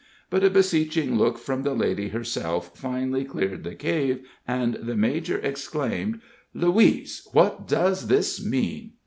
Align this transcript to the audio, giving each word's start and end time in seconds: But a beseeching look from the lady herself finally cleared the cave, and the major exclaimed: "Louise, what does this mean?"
But 0.31 0.43
a 0.43 0.49
beseeching 0.49 1.15
look 1.15 1.37
from 1.37 1.61
the 1.61 1.75
lady 1.75 2.07
herself 2.07 2.75
finally 2.75 3.23
cleared 3.23 3.63
the 3.63 3.75
cave, 3.75 4.25
and 4.47 4.73
the 4.81 4.95
major 4.95 5.37
exclaimed: 5.37 6.21
"Louise, 6.55 7.27
what 7.33 7.67
does 7.67 8.07
this 8.07 8.43
mean?" 8.43 8.93